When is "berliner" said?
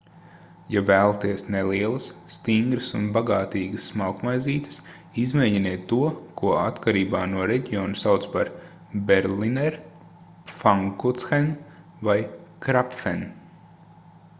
9.13-9.79